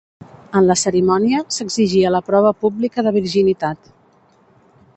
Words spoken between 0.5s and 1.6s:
En la cerimònia,